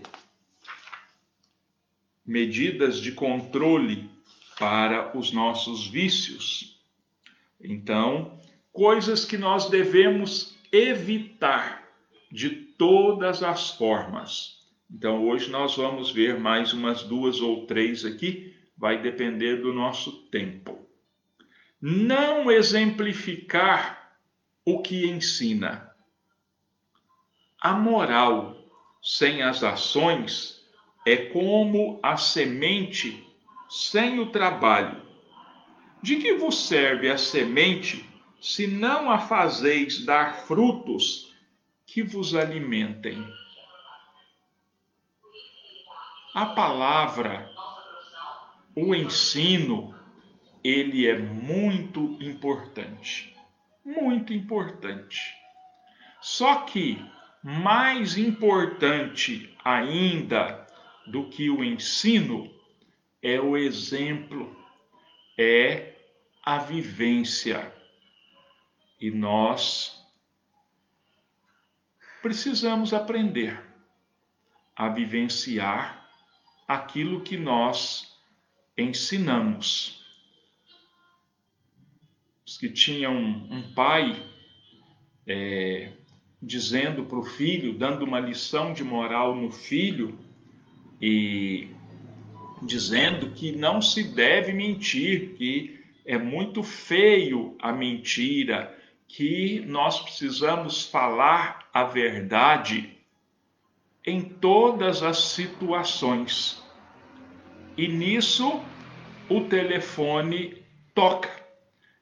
medidas 2.24 3.00
de 3.00 3.12
controle 3.12 4.08
para 4.58 5.16
os 5.18 5.32
nossos 5.32 5.86
vícios. 5.86 6.80
Então, 7.60 8.39
coisas 8.80 9.26
que 9.26 9.36
nós 9.36 9.68
devemos 9.68 10.56
evitar 10.72 11.84
de 12.32 12.48
todas 12.48 13.42
as 13.42 13.70
formas. 13.72 14.60
Então, 14.90 15.28
hoje 15.28 15.50
nós 15.50 15.76
vamos 15.76 16.10
ver 16.10 16.38
mais 16.38 16.72
umas 16.72 17.02
duas 17.02 17.40
ou 17.42 17.66
três 17.66 18.06
aqui, 18.06 18.56
vai 18.78 19.02
depender 19.02 19.56
do 19.56 19.72
nosso 19.72 20.22
tempo 20.28 20.80
não 21.80 22.50
exemplificar 22.50 24.18
o 24.64 24.82
que 24.82 25.08
ensina. 25.08 25.90
A 27.60 27.72
moral 27.72 28.56
sem 29.02 29.42
as 29.42 29.64
ações 29.64 30.62
é 31.06 31.16
como 31.16 31.98
a 32.02 32.16
semente 32.16 33.26
sem 33.68 34.20
o 34.20 34.26
trabalho. 34.26 35.00
De 36.02 36.16
que 36.16 36.34
vos 36.34 36.66
serve 36.66 37.10
a 37.10 37.16
semente 37.16 38.09
se 38.40 38.66
não 38.66 39.10
a 39.10 39.18
fazeis 39.18 40.04
dar 40.04 40.46
frutos 40.46 41.34
que 41.86 42.02
vos 42.02 42.34
alimentem? 42.34 43.22
A 46.34 46.46
palavra, 46.46 47.50
o 48.74 48.94
ensino, 48.94 49.94
ele 50.62 51.06
é 51.06 51.18
muito 51.18 52.16
importante. 52.20 53.36
Muito 53.84 54.32
importante. 54.32 55.34
Só 56.20 56.62
que 56.62 57.04
mais 57.42 58.16
importante 58.16 59.56
ainda 59.64 60.66
do 61.06 61.28
que 61.28 61.50
o 61.50 61.64
ensino 61.64 62.48
é 63.22 63.40
o 63.40 63.56
exemplo, 63.56 64.56
é 65.36 65.96
a 66.42 66.58
vivência. 66.58 67.79
E 69.00 69.10
nós 69.10 70.04
precisamos 72.20 72.92
aprender 72.92 73.62
a 74.76 74.88
vivenciar 74.88 76.08
aquilo 76.68 77.22
que 77.22 77.36
nós 77.36 78.16
ensinamos. 78.76 79.98
Que 82.58 82.68
tinha 82.68 83.08
um, 83.08 83.48
um 83.50 83.72
pai 83.72 84.22
é, 85.26 85.92
dizendo 86.42 87.04
para 87.04 87.18
o 87.18 87.22
filho, 87.22 87.78
dando 87.78 88.04
uma 88.04 88.20
lição 88.20 88.72
de 88.72 88.84
moral 88.84 89.34
no 89.34 89.50
filho 89.50 90.18
e 91.00 91.68
dizendo 92.62 93.30
que 93.30 93.52
não 93.52 93.80
se 93.80 94.02
deve 94.02 94.52
mentir, 94.52 95.34
que 95.36 95.80
é 96.04 96.18
muito 96.18 96.62
feio 96.62 97.56
a 97.58 97.72
mentira, 97.72 98.76
que 99.12 99.60
nós 99.66 100.00
precisamos 100.00 100.84
falar 100.84 101.68
a 101.74 101.82
verdade 101.82 102.96
em 104.06 104.20
todas 104.22 105.02
as 105.02 105.18
situações. 105.18 106.62
E 107.76 107.88
nisso 107.88 108.62
o 109.28 109.42
telefone 109.42 110.62
toca 110.94 111.28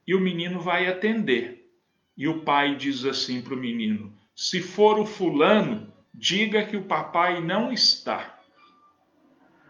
e 0.06 0.14
o 0.14 0.20
menino 0.20 0.60
vai 0.60 0.86
atender. 0.86 1.70
E 2.16 2.28
o 2.28 2.40
pai 2.40 2.76
diz 2.76 3.04
assim 3.04 3.40
para 3.40 3.54
o 3.54 3.58
menino: 3.58 4.12
Se 4.34 4.60
for 4.60 4.98
o 4.98 5.06
fulano, 5.06 5.92
diga 6.12 6.64
que 6.64 6.76
o 6.76 6.84
papai 6.84 7.40
não 7.40 7.72
está. 7.72 8.38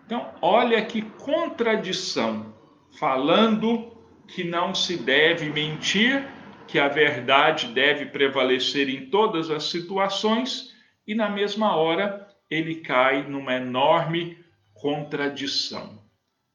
Então, 0.04 0.34
olha 0.40 0.84
que 0.84 1.02
contradição, 1.02 2.54
falando 2.98 3.96
que 4.26 4.42
não 4.42 4.74
se 4.74 4.96
deve 4.96 5.50
mentir, 5.50 6.26
que 6.68 6.78
a 6.78 6.86
verdade 6.86 7.68
deve 7.68 8.06
prevalecer 8.06 8.88
em 8.88 9.06
todas 9.06 9.50
as 9.50 9.64
situações, 9.64 10.74
e 11.06 11.14
na 11.14 11.28
mesma 11.28 11.74
hora 11.74 12.28
ele 12.50 12.76
cai 12.76 13.26
numa 13.26 13.54
enorme 13.54 14.38
contradição. 14.74 16.02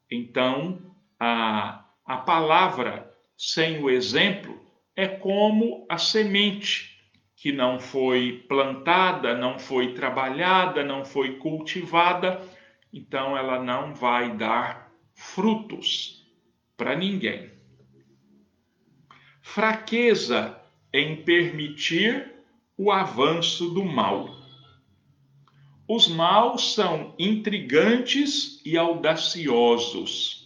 Então, 0.09 0.95
a, 1.19 1.83
a 2.05 2.17
palavra 2.17 3.11
sem 3.35 3.81
o 3.83 3.89
exemplo 3.89 4.63
é 4.95 5.07
como 5.07 5.85
a 5.89 5.97
semente 5.97 6.93
que 7.35 7.51
não 7.51 7.79
foi 7.79 8.45
plantada, 8.47 9.35
não 9.35 9.59
foi 9.59 9.93
trabalhada, 9.93 10.83
não 10.83 11.03
foi 11.03 11.37
cultivada, 11.37 12.39
então 12.93 13.35
ela 13.35 13.61
não 13.61 13.93
vai 13.93 14.31
dar 14.37 14.91
frutos 15.13 16.23
para 16.77 16.95
ninguém. 16.95 17.51
Fraqueza 19.43 20.59
em 20.91 21.17
permitir 21.17 22.33
o 22.75 22.91
avanço 22.91 23.69
do 23.69 23.85
mal. 23.85 24.35
Os 25.87 26.07
maus 26.07 26.73
são 26.73 27.13
intrigantes 27.19 28.59
e 28.65 28.75
audaciosos 28.75 30.43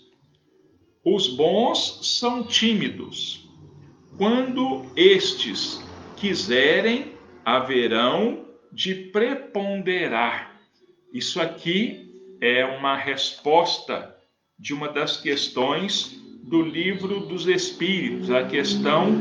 os 1.10 1.26
bons 1.26 2.00
são 2.20 2.44
tímidos. 2.44 3.50
Quando 4.18 4.86
estes 4.94 5.82
quiserem, 6.18 7.14
haverão 7.46 8.46
de 8.74 8.94
preponderar. 8.94 10.60
Isso 11.14 11.40
aqui 11.40 12.38
é 12.42 12.66
uma 12.66 12.98
resposta 12.98 14.18
de 14.60 14.74
uma 14.74 14.90
das 14.90 15.16
questões 15.16 16.22
do 16.48 16.62
livro 16.62 17.20
dos 17.20 17.46
Espíritos, 17.46 18.32
a 18.32 18.48
questão 18.48 19.12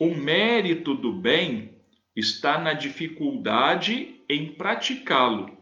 O 0.00 0.14
mérito 0.14 0.94
do 0.94 1.12
bem 1.12 1.78
está 2.16 2.58
na 2.58 2.72
dificuldade 2.72 4.24
em 4.28 4.52
praticá-lo. 4.52 5.59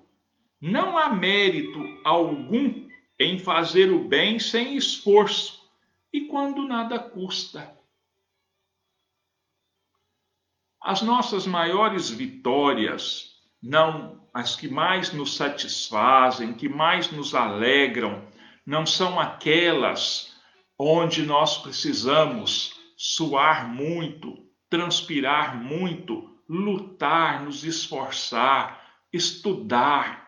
Não 0.61 0.99
há 0.99 1.09
mérito 1.11 1.79
algum 2.05 2.89
em 3.19 3.39
fazer 3.39 3.91
o 3.93 4.09
bem 4.09 4.39
sem 4.39 4.77
esforço 4.77 5.69
e 6.13 6.23
quando 6.23 6.67
nada 6.67 6.99
custa. 6.99 7.77
As 10.81 11.03
nossas 11.03 11.47
maiores 11.47 12.09
vitórias, 12.11 13.37
não 13.63 14.27
as 14.33 14.55
que 14.55 14.69
mais 14.69 15.13
nos 15.13 15.37
satisfazem, 15.37 16.55
que 16.55 16.69
mais 16.69 17.11
nos 17.11 17.35
alegram, 17.35 18.27
não 18.65 18.87
são 18.87 19.19
aquelas 19.19 20.37
onde 20.79 21.25
nós 21.25 21.59
precisamos 21.59 22.79
suar 22.97 23.69
muito, 23.69 24.39
transpirar 24.71 25.57
muito, 25.57 26.39
lutar, 26.49 27.43
nos 27.43 27.65
esforçar, 27.65 29.03
estudar. 29.13 30.28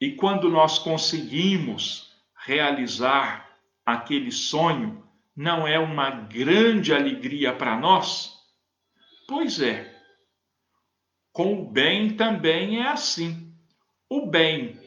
E 0.00 0.12
quando 0.12 0.48
nós 0.48 0.78
conseguimos 0.78 2.10
realizar 2.46 3.50
aquele 3.84 4.32
sonho, 4.32 5.04
não 5.36 5.66
é 5.68 5.78
uma 5.78 6.10
grande 6.10 6.94
alegria 6.94 7.52
para 7.52 7.78
nós? 7.78 8.32
Pois 9.28 9.60
é. 9.60 9.94
Com 11.32 11.62
o 11.62 11.70
bem 11.70 12.16
também 12.16 12.80
é 12.80 12.88
assim. 12.88 13.52
O 14.08 14.26
bem 14.26 14.78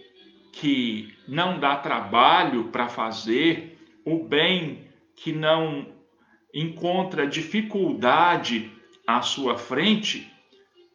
que 0.52 1.15
não 1.28 1.60
dá 1.60 1.76
trabalho 1.76 2.69
para 2.69 2.89
fazer, 2.89 3.80
o 4.06 4.23
bem 4.23 4.88
que 5.15 5.32
não 5.32 5.93
encontra 6.54 7.26
dificuldade 7.26 8.71
à 9.08 9.21
sua 9.21 9.58
frente, 9.58 10.32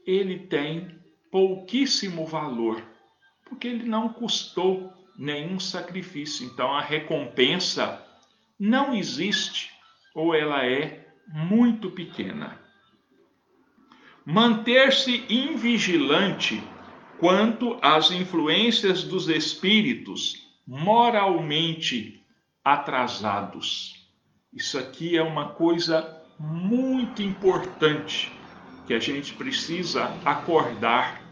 ele 0.07 0.39
tem 0.39 0.97
pouquíssimo 1.31 2.25
valor, 2.27 2.83
porque 3.49 3.69
ele 3.69 3.89
não 3.89 4.09
custou 4.09 4.93
nenhum 5.17 5.59
sacrifício. 5.59 6.47
Então 6.47 6.73
a 6.73 6.81
recompensa 6.81 8.05
não 8.59 8.95
existe 8.95 9.71
ou 10.15 10.35
ela 10.35 10.65
é 10.65 11.09
muito 11.27 11.91
pequena. 11.91 12.59
Manter-se 14.25 15.25
invigilante 15.29 16.63
quanto 17.19 17.79
às 17.83 18.11
influências 18.11 19.03
dos 19.03 19.29
espíritos 19.29 20.47
moralmente 20.67 22.23
atrasados. 22.65 24.07
Isso 24.53 24.79
aqui 24.79 25.17
é 25.17 25.23
uma 25.23 25.51
coisa 25.51 26.23
muito 26.39 27.23
importante 27.23 28.33
que 28.87 28.95
a 28.95 28.99
gente 28.99 29.35
precisa 29.35 30.05
acordar 30.25 31.28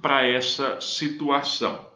para 0.00 0.26
essa 0.26 0.80
situação. 0.80 1.86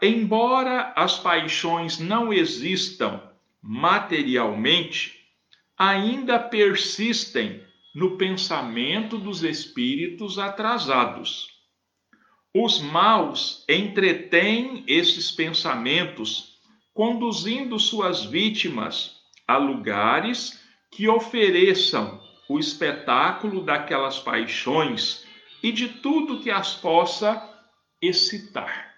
Embora 0.00 0.92
as 0.94 1.18
paixões 1.18 1.98
não 1.98 2.32
existam 2.32 3.20
materialmente, 3.60 5.18
ainda 5.76 6.38
persistem 6.38 7.62
no 7.94 8.16
pensamento 8.16 9.18
dos 9.18 9.42
espíritos 9.42 10.38
atrasados. 10.38 11.48
Os 12.54 12.80
maus 12.80 13.64
entretêm 13.68 14.84
esses 14.86 15.30
pensamentos, 15.30 16.58
conduzindo 16.94 17.78
suas 17.78 18.24
vítimas 18.24 19.16
a 19.46 19.56
lugares 19.56 20.60
que 20.90 21.08
ofereçam 21.08 22.20
o 22.48 22.58
espetáculo 22.58 23.62
daquelas 23.62 24.18
paixões 24.18 25.26
e 25.62 25.72
de 25.72 25.88
tudo 25.88 26.40
que 26.40 26.50
as 26.50 26.74
possa 26.74 27.42
excitar 28.00 28.94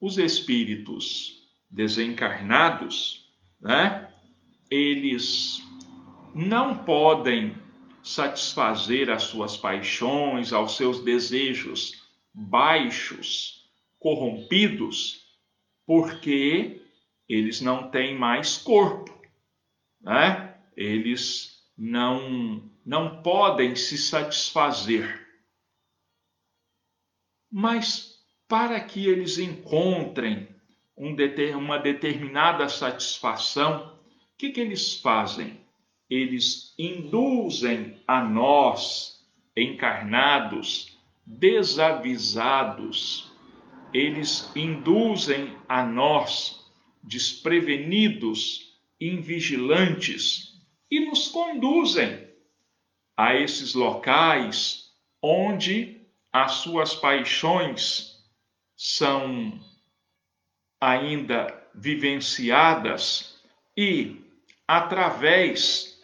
os 0.00 0.18
espíritos 0.18 1.48
desencarnados, 1.70 3.28
né, 3.60 4.12
eles 4.70 5.62
não 6.34 6.84
podem 6.84 7.56
satisfazer 8.02 9.08
as 9.10 9.22
suas 9.22 9.56
paixões, 9.56 10.52
aos 10.52 10.76
seus 10.76 11.02
desejos 11.02 12.04
baixos, 12.34 13.70
corrompidos, 13.98 15.24
porque 15.86 16.82
eles 17.28 17.60
não 17.60 17.90
têm 17.90 18.18
mais 18.18 18.58
corpo, 18.58 19.12
né? 20.00 20.54
Eles 20.76 21.64
não 21.76 22.70
não 22.84 23.22
podem 23.22 23.74
se 23.74 23.96
satisfazer. 23.96 25.24
Mas 27.50 28.18
para 28.48 28.80
que 28.80 29.06
eles 29.06 29.38
encontrem 29.38 30.48
um 30.96 31.16
uma 31.56 31.78
determinada 31.78 32.68
satisfação, 32.68 33.98
o 34.34 34.36
que, 34.36 34.50
que 34.50 34.60
eles 34.60 35.00
fazem? 35.00 35.60
Eles 36.10 36.74
induzem 36.78 37.98
a 38.06 38.22
nós, 38.22 39.26
encarnados, 39.56 40.98
desavisados, 41.26 43.32
eles 43.92 44.48
induzem 44.54 45.56
a 45.68 45.84
nós, 45.84 46.64
desprevenidos, 47.02 48.78
invigilantes, 49.00 50.54
e 50.90 51.00
nos 51.00 51.28
conduzem 51.28 52.23
a 53.16 53.34
esses 53.34 53.74
locais 53.74 54.90
onde 55.22 56.00
as 56.32 56.52
suas 56.52 56.94
paixões 56.94 58.18
são 58.76 59.60
ainda 60.80 61.62
vivenciadas 61.74 63.40
e 63.76 64.20
através 64.66 65.98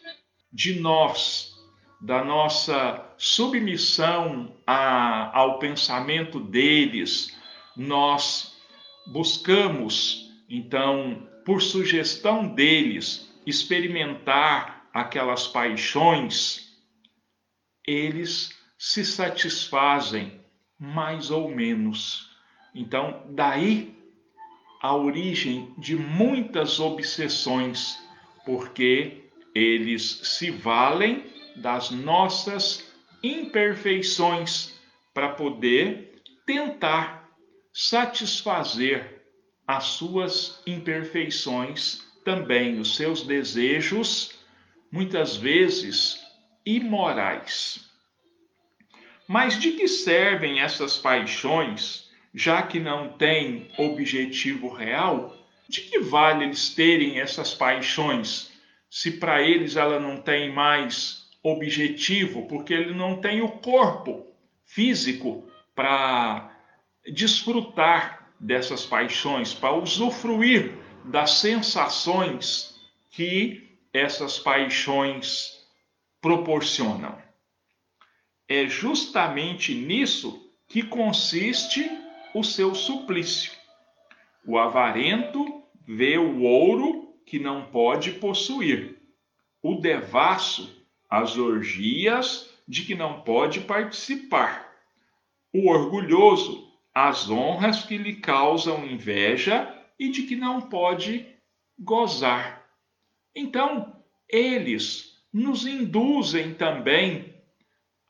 de 0.53 0.81
nós, 0.81 1.55
da 2.01 2.25
nossa 2.25 3.07
submissão 3.19 4.57
a, 4.67 5.37
ao 5.37 5.59
pensamento 5.59 6.41
deles, 6.41 7.37
nós 7.77 8.57
buscamos, 9.07 10.31
então, 10.49 11.29
por 11.45 11.61
sugestão 11.61 12.49
deles, 12.49 13.31
experimentar 13.47 14.89
aquelas 14.93 15.47
paixões, 15.47 16.70
eles 17.87 18.51
se 18.79 19.05
satisfazem 19.05 20.41
mais 20.79 21.31
ou 21.31 21.51
menos. 21.51 22.31
Então, 22.75 23.23
daí 23.31 23.95
a 24.81 24.97
origem 24.97 25.75
de 25.77 25.95
muitas 25.95 26.81
obsessões, 26.81 27.99
porque 28.47 29.25
eles 29.55 30.21
se 30.25 30.51
valem 30.51 31.27
das 31.57 31.91
nossas 31.91 32.91
imperfeições 33.23 34.73
para 35.13 35.31
poder 35.31 36.23
tentar 36.47 37.29
satisfazer 37.73 39.23
as 39.67 39.85
suas 39.85 40.63
imperfeições 40.67 42.03
também, 42.25 42.81
os 42.81 42.97
seus 42.97 43.23
desejos 43.23 44.39
muitas 44.91 45.37
vezes 45.37 46.19
imorais. 46.65 47.89
Mas 49.27 49.59
de 49.59 49.73
que 49.73 49.87
servem 49.87 50.61
essas 50.61 50.97
paixões, 50.97 52.09
já 52.35 52.63
que 52.63 52.81
não 52.81 53.11
têm 53.11 53.71
objetivo 53.79 54.69
real? 54.69 55.37
De 55.69 55.83
que 55.83 56.01
vale 56.01 56.45
eles 56.45 56.75
terem 56.75 57.21
essas 57.21 57.55
paixões, 57.55 58.51
se 58.91 59.13
para 59.13 59.41
eles 59.41 59.77
ela 59.77 60.01
não 60.01 60.21
tem 60.21 60.53
mais 60.53 61.29
objetivo, 61.43 62.47
porque 62.49 62.75
ele 62.75 62.93
não 62.93 63.21
tem 63.21 63.41
o 63.41 63.49
corpo 63.49 64.27
físico 64.65 65.49
para 65.75 66.51
desfrutar 67.07 68.29
dessas 68.39 68.85
paixões, 68.85 69.55
para 69.55 69.75
usufruir 69.75 70.73
das 71.05 71.39
sensações 71.39 72.75
que 73.11 73.79
essas 73.93 74.39
paixões 74.39 75.60
proporcionam. 76.21 77.17
É 78.49 78.67
justamente 78.67 79.75
nisso 79.75 80.53
que 80.69 80.83
consiste 80.83 81.89
o 82.35 82.43
seu 82.45 82.75
suplício. 82.75 83.53
O 84.45 84.59
avarento 84.59 85.63
vê 85.87 86.19
o 86.19 86.43
ouro 86.43 87.15
que 87.27 87.39
não 87.39 87.67
pode 87.67 88.13
possuir, 88.13 89.01
o 89.63 89.77
devasso 89.77 90.79
as 91.09 91.37
orgias 91.37 92.51
de 92.67 92.83
que 92.83 92.95
não 92.95 93.23
pode 93.23 93.61
participar, 93.61 94.73
o 95.53 95.69
orgulhoso 95.69 96.71
as 96.95 97.31
honras 97.31 97.85
que 97.85 97.97
lhe 97.97 98.17
causam 98.17 98.85
inveja 98.85 99.75
e 99.99 100.09
de 100.09 100.25
que 100.25 100.37
não 100.37 100.61
pode 100.61 101.27
gozar. 101.79 102.69
Então, 103.35 104.03
eles 104.29 105.10
nos 105.33 105.67
induzem 105.67 106.55
também 106.55 107.35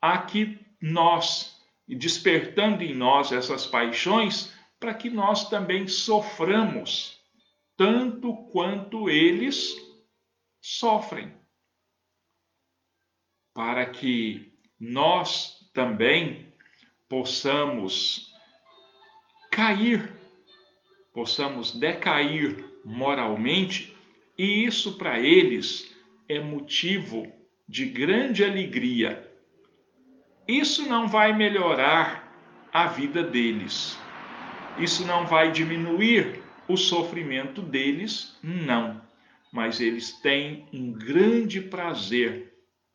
a 0.01 0.17
que 0.17 0.59
nós, 0.81 1.61
despertando 1.87 2.83
em 2.83 2.95
nós 2.95 3.31
essas 3.31 3.65
paixões, 3.65 4.53
para 4.79 4.93
que 4.93 5.09
nós 5.09 5.49
também 5.49 5.87
soframos 5.87 7.19
tanto 7.77 8.35
quanto 8.51 9.09
eles 9.09 9.75
sofrem. 10.59 11.31
Para 13.53 13.85
que 13.85 14.51
nós 14.79 15.69
também 15.73 16.51
possamos 17.07 18.33
cair, 19.51 20.11
possamos 21.13 21.71
decair 21.71 22.65
moralmente, 22.83 23.95
e 24.37 24.65
isso 24.65 24.97
para 24.97 25.19
eles 25.19 25.90
é 26.31 26.39
motivo 26.39 27.29
de 27.67 27.85
grande 27.85 28.43
alegria. 28.43 29.29
Isso 30.47 30.87
não 30.87 31.05
vai 31.05 31.35
melhorar 31.35 32.33
a 32.71 32.87
vida 32.87 33.21
deles. 33.21 33.97
Isso 34.79 35.05
não 35.05 35.25
vai 35.27 35.51
diminuir 35.51 36.41
o 36.69 36.77
sofrimento 36.77 37.61
deles, 37.61 38.37
não. 38.41 39.01
Mas 39.51 39.81
eles 39.81 40.13
têm 40.21 40.65
um 40.71 40.93
grande 40.93 41.59
prazer 41.59 42.53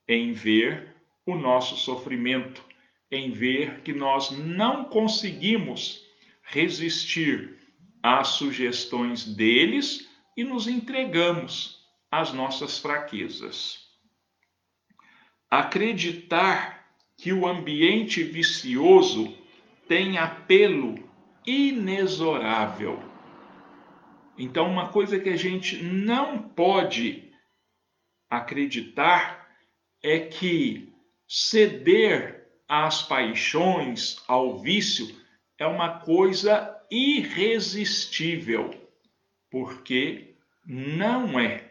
em 0.08 0.32
ver 0.32 0.94
o 1.26 1.34
nosso 1.34 1.76
sofrimento, 1.76 2.64
em 3.10 3.30
ver 3.32 3.82
que 3.82 3.92
nós 3.92 4.30
não 4.30 4.84
conseguimos 4.84 6.02
resistir 6.42 7.58
às 8.02 8.28
sugestões 8.28 9.24
deles 9.24 10.08
e 10.34 10.42
nos 10.42 10.66
entregamos 10.66 11.75
às 12.20 12.32
nossas 12.32 12.78
fraquezas. 12.78 13.86
Acreditar 15.50 16.86
que 17.16 17.32
o 17.32 17.46
ambiente 17.46 18.22
vicioso 18.22 19.36
tem 19.88 20.18
apelo 20.18 21.08
inexorável. 21.46 23.02
Então, 24.38 24.68
uma 24.68 24.88
coisa 24.88 25.18
que 25.18 25.28
a 25.28 25.36
gente 25.36 25.82
não 25.82 26.38
pode 26.42 27.32
acreditar 28.28 29.46
é 30.02 30.18
que 30.18 30.92
ceder 31.28 32.48
às 32.68 33.02
paixões, 33.02 34.22
ao 34.26 34.58
vício, 34.58 35.06
é 35.58 35.66
uma 35.66 36.00
coisa 36.00 36.76
irresistível, 36.90 38.70
porque 39.50 40.34
não 40.64 41.38
é. 41.38 41.65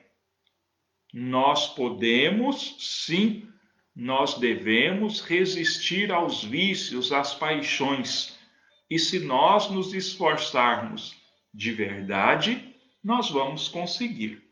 Nós 1.17 1.67
podemos, 1.67 2.75
sim, 2.77 3.47
nós 3.95 4.37
devemos 4.37 5.21
resistir 5.21 6.11
aos 6.11 6.43
vícios, 6.43 7.13
às 7.13 7.33
paixões. 7.33 8.37
E 8.89 8.99
se 8.99 9.19
nós 9.19 9.71
nos 9.71 9.93
esforçarmos 9.93 11.15
de 11.53 11.71
verdade, 11.71 12.75
nós 13.01 13.29
vamos 13.29 13.69
conseguir. 13.69 14.43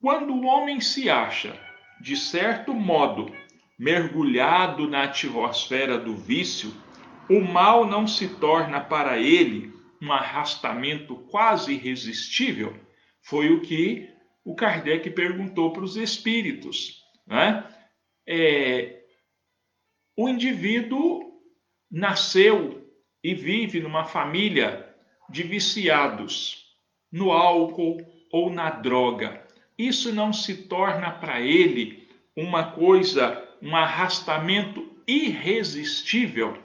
Quando 0.00 0.32
o 0.32 0.46
homem 0.46 0.80
se 0.80 1.10
acha 1.10 1.60
de 2.00 2.16
certo 2.16 2.72
modo, 2.72 3.30
mergulhado 3.78 4.88
na 4.88 5.02
atmosfera 5.02 5.98
do 5.98 6.16
vício, 6.16 6.72
o 7.28 7.40
mal 7.42 7.86
não 7.86 8.06
se 8.06 8.26
torna 8.36 8.80
para 8.80 9.18
ele 9.18 9.70
um 10.00 10.10
arrastamento 10.10 11.14
quase 11.30 11.74
irresistível? 11.74 12.74
Foi 13.20 13.52
o 13.52 13.60
que 13.60 14.16
o 14.50 14.54
Kardec 14.54 15.10
perguntou 15.10 15.72
para 15.72 15.84
os 15.84 15.96
espíritos. 15.96 17.02
Né? 17.26 17.64
É, 18.26 19.02
o 20.16 20.28
indivíduo 20.28 21.40
nasceu 21.90 22.86
e 23.22 23.34
vive 23.34 23.80
numa 23.80 24.04
família 24.04 24.94
de 25.28 25.42
viciados 25.42 26.66
no 27.10 27.32
álcool 27.32 27.98
ou 28.30 28.50
na 28.50 28.70
droga 28.70 29.48
isso 29.78 30.12
não 30.12 30.32
se 30.32 30.64
torna 30.64 31.12
para 31.12 31.40
ele 31.40 32.08
uma 32.36 32.72
coisa, 32.72 33.48
um 33.62 33.76
arrastamento 33.76 34.92
irresistível 35.06 36.60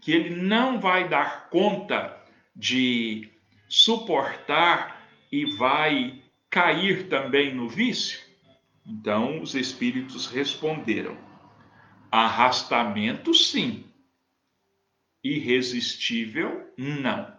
que 0.00 0.12
ele 0.12 0.36
não 0.36 0.78
vai 0.78 1.08
dar 1.08 1.48
conta 1.48 2.16
de 2.54 3.30
suportar 3.68 5.08
e 5.32 5.56
vai 5.56 6.22
cair 6.50 7.08
também 7.08 7.54
no 7.54 7.68
vício? 7.68 8.20
Então 8.86 9.40
os 9.40 9.54
espíritos 9.54 10.26
responderam: 10.26 11.16
arrastamento 12.10 13.34
sim, 13.34 13.84
irresistível 15.22 16.72
não. 16.76 17.36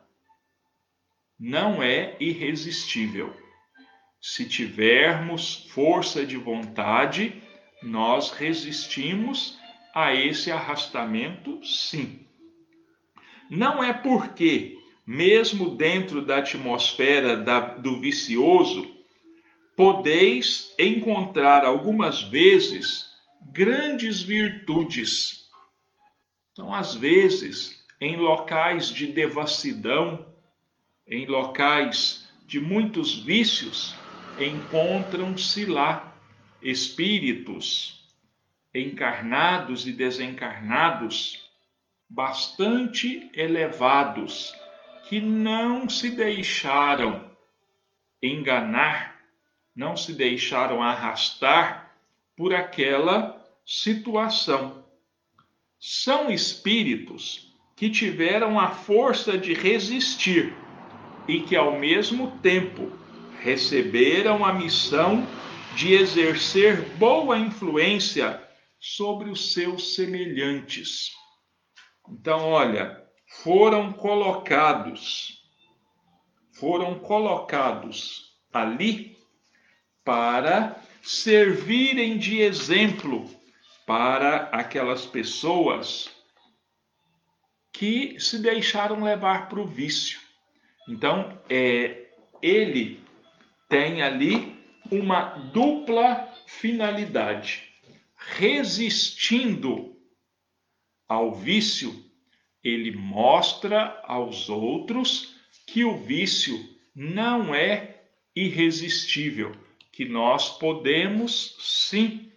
Não 1.40 1.82
é 1.82 2.18
irresistível 2.20 3.34
se 4.22 4.46
tivermos 4.46 5.68
força 5.70 6.26
de 6.26 6.36
vontade, 6.36 7.42
nós 7.82 8.32
resistimos 8.32 9.58
a 9.94 10.14
esse 10.14 10.52
arrastamento, 10.52 11.66
sim. 11.66 12.20
Não 13.50 13.84
é 13.84 13.94
porque, 13.94 14.78
mesmo 15.08 15.76
dentro 15.76 16.22
da 16.22 16.40
atmosfera 16.40 17.38
da, 17.38 17.60
do 17.60 18.00
vicioso, 18.00 18.99
podeis 19.80 20.76
encontrar 20.78 21.64
algumas 21.64 22.22
vezes 22.22 23.16
grandes 23.54 24.22
virtudes. 24.22 25.50
Então, 26.52 26.74
às 26.74 26.96
vezes, 26.96 27.82
em 28.02 28.18
locais 28.18 28.90
de 28.90 29.08
devassidão, 29.08 30.28
em 31.08 31.26
locais 31.26 32.30
de 32.46 32.60
muitos 32.60 33.24
vícios, 33.24 33.96
encontram-se 34.38 35.64
lá 35.64 36.14
espíritos 36.62 38.06
encarnados 38.76 39.88
e 39.88 39.94
desencarnados 39.94 41.50
bastante 42.10 43.32
elevados 43.34 44.54
que 45.08 45.22
não 45.22 45.88
se 45.88 46.10
deixaram 46.10 47.32
enganar, 48.22 49.19
não 49.80 49.96
se 49.96 50.12
deixaram 50.12 50.84
arrastar 50.84 51.96
por 52.36 52.54
aquela 52.54 53.42
situação. 53.66 54.84
São 55.80 56.30
espíritos 56.30 57.56
que 57.78 57.90
tiveram 57.90 58.60
a 58.60 58.72
força 58.72 59.38
de 59.38 59.54
resistir 59.54 60.54
e 61.30 61.40
que, 61.40 61.56
ao 61.56 61.80
mesmo 61.80 62.38
tempo, 62.42 62.92
receberam 63.40 64.44
a 64.44 64.52
missão 64.52 65.26
de 65.78 65.94
exercer 65.94 66.82
boa 66.98 67.40
influência 67.40 68.44
sobre 68.82 69.30
os 69.30 69.54
seus 69.54 69.96
semelhantes. 69.96 71.14
Então, 72.10 72.50
olha, 72.50 73.02
foram 73.44 73.94
colocados, 73.94 75.42
foram 76.52 77.00
colocados 77.00 78.36
ali 78.52 79.19
para 80.10 80.76
servirem 81.04 82.18
de 82.18 82.42
exemplo 82.42 83.30
para 83.86 84.46
aquelas 84.46 85.06
pessoas 85.06 86.10
que 87.72 88.20
se 88.20 88.40
deixaram 88.40 89.04
levar 89.04 89.48
para 89.48 89.60
o 89.60 89.68
vício. 89.68 90.20
Então, 90.88 91.40
é, 91.48 92.08
ele 92.42 93.04
tem 93.70 94.02
ali 94.02 94.60
uma 94.90 95.26
dupla 95.54 96.28
finalidade. 96.48 97.70
Resistindo 98.18 99.96
ao 101.08 101.36
vício, 101.36 102.04
ele 102.64 102.96
mostra 102.98 104.02
aos 104.06 104.50
outros 104.50 105.36
que 105.68 105.84
o 105.84 105.98
vício 106.00 106.58
não 106.96 107.54
é 107.54 108.06
irresistível, 108.36 109.69
que 110.00 110.06
nós 110.06 110.58
podemos 110.58 111.58
sim 111.60 112.32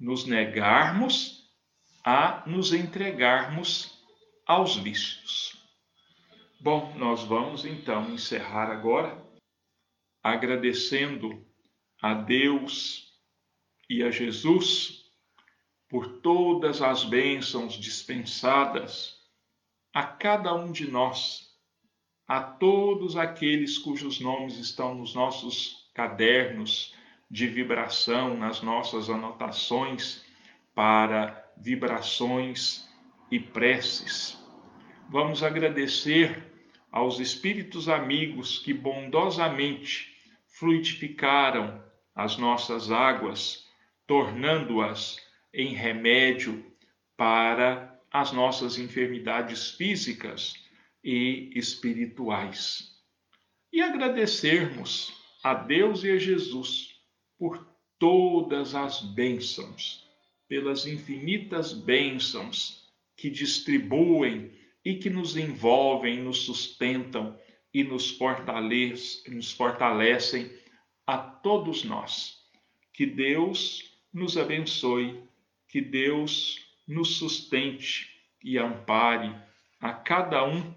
nos 0.00 0.24
negarmos 0.24 1.52
a 2.02 2.42
nos 2.48 2.72
entregarmos 2.72 4.02
aos 4.46 4.74
vícios. 4.74 5.54
Bom, 6.58 6.96
nós 6.96 7.24
vamos 7.24 7.66
então 7.66 8.10
encerrar 8.10 8.70
agora 8.70 9.22
agradecendo 10.22 11.46
a 12.00 12.14
Deus 12.14 13.12
e 13.90 14.02
a 14.02 14.10
Jesus 14.10 15.04
por 15.90 16.22
todas 16.22 16.80
as 16.80 17.04
bênçãos 17.04 17.74
dispensadas 17.74 19.14
a 19.92 20.02
cada 20.02 20.54
um 20.54 20.72
de 20.72 20.90
nós, 20.90 21.54
a 22.26 22.40
todos 22.40 23.14
aqueles 23.14 23.76
cujos 23.76 24.20
nomes 24.20 24.56
estão 24.56 24.94
nos 24.94 25.14
nossos 25.14 25.83
cadernos 25.94 26.94
de 27.30 27.46
vibração, 27.46 28.36
nas 28.36 28.60
nossas 28.60 29.08
anotações 29.08 30.24
para 30.74 31.50
vibrações 31.56 32.88
e 33.30 33.38
preces. 33.38 34.38
Vamos 35.08 35.42
agradecer 35.42 36.52
aos 36.90 37.18
espíritos 37.20 37.88
amigos 37.88 38.58
que 38.58 38.74
bondosamente 38.74 40.14
fluidificaram 40.46 41.82
as 42.14 42.36
nossas 42.36 42.90
águas, 42.90 43.68
tornando-as 44.06 45.18
em 45.52 45.74
remédio 45.74 46.64
para 47.16 47.98
as 48.10 48.32
nossas 48.32 48.78
enfermidades 48.78 49.72
físicas 49.72 50.54
e 51.02 51.50
espirituais. 51.54 52.92
E 53.72 53.82
agradecermos 53.82 55.23
a 55.44 55.52
Deus 55.52 56.02
e 56.02 56.10
a 56.10 56.16
Jesus 56.16 56.98
por 57.38 57.68
todas 57.98 58.74
as 58.74 59.02
bênçãos, 59.02 60.08
pelas 60.48 60.86
infinitas 60.86 61.74
bênçãos 61.74 62.90
que 63.14 63.28
distribuem 63.28 64.50
e 64.82 64.94
que 64.94 65.10
nos 65.10 65.36
envolvem, 65.36 66.22
nos 66.22 66.38
sustentam 66.38 67.38
e 67.74 67.84
nos, 67.84 68.10
fortalece, 68.10 69.30
nos 69.30 69.52
fortalecem 69.52 70.50
a 71.06 71.18
todos 71.18 71.84
nós. 71.84 72.38
Que 72.94 73.04
Deus 73.04 73.82
nos 74.10 74.38
abençoe, 74.38 75.22
que 75.68 75.82
Deus 75.82 76.58
nos 76.88 77.16
sustente 77.16 78.08
e 78.42 78.56
ampare 78.58 79.34
a 79.78 79.92
cada 79.92 80.46
um 80.46 80.74